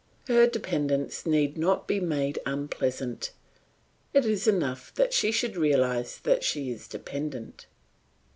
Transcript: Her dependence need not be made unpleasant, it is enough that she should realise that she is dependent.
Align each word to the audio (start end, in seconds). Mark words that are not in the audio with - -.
Her 0.27 0.47
dependence 0.47 1.27
need 1.27 1.59
not 1.59 1.87
be 1.87 1.99
made 1.99 2.39
unpleasant, 2.43 3.29
it 4.15 4.25
is 4.25 4.47
enough 4.47 4.91
that 4.95 5.13
she 5.13 5.31
should 5.31 5.55
realise 5.55 6.17
that 6.17 6.43
she 6.43 6.71
is 6.71 6.87
dependent. 6.87 7.67